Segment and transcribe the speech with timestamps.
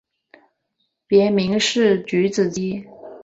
[1.05, 2.87] 别名是菊子姬。